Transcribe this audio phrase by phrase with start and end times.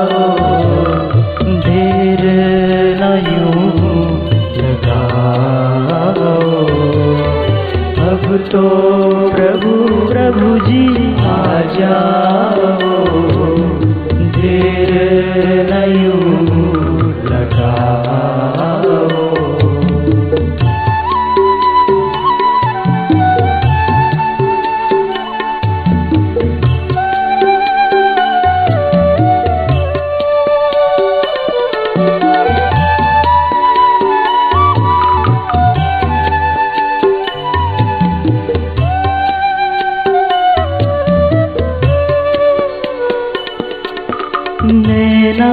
[44.64, 45.48] नैना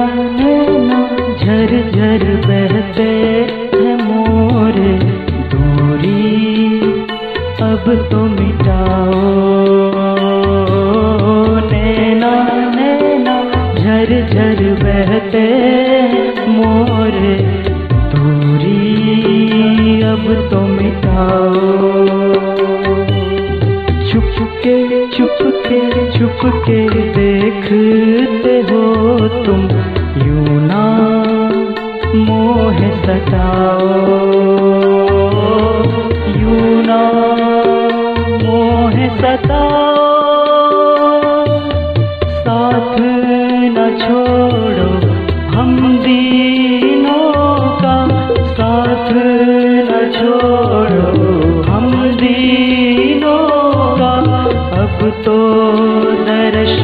[1.36, 3.08] झर झर बहते
[3.74, 4.92] हैं मोरे
[5.52, 6.80] दूरी
[7.62, 9.14] अब तो मिटाओ।
[11.70, 12.32] नैना
[12.76, 13.36] नैना
[13.74, 15.44] झर बहते
[16.48, 17.36] मोरे
[18.14, 18.80] दूरी
[20.12, 21.50] अब तो मिटाओ।
[24.10, 24.34] छुप
[24.64, 25.80] के छुप के
[26.18, 26.80] छुप के
[27.12, 27.99] देखते
[39.20, 40.04] सताओ
[42.36, 42.94] साथ
[43.74, 44.88] न छोड़ो
[45.54, 45.72] हम
[46.04, 47.32] दीनों
[47.82, 47.96] का
[48.52, 49.12] साथ
[49.90, 51.10] न छोड़ो
[51.70, 51.90] हम
[52.22, 53.38] दीनों
[53.98, 54.12] का
[54.82, 55.38] अब तो
[56.24, 56.78] दर्श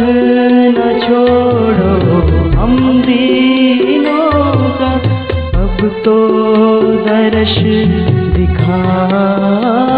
[0.00, 4.30] साथ न छोड़ो हम दीनों
[4.70, 4.92] का।
[5.60, 6.16] अब तो
[6.82, 7.58] दर्श
[8.36, 9.89] दिखा।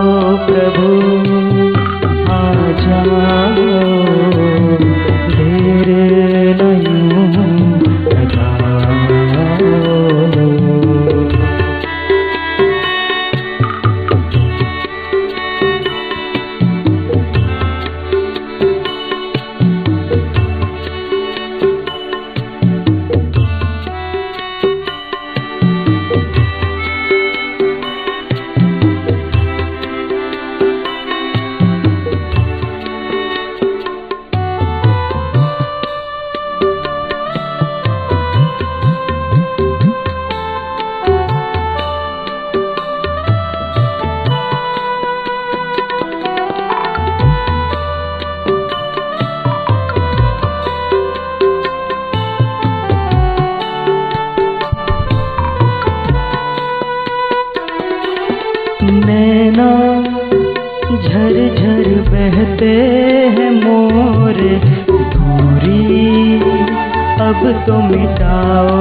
[67.42, 68.76] तो मिटाओ।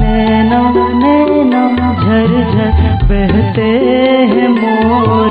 [0.00, 0.60] नैना
[0.94, 1.62] नैना
[1.94, 2.70] झर झर
[3.04, 3.68] बहते
[4.32, 5.30] हैं मोर।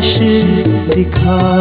[0.00, 1.57] दिखा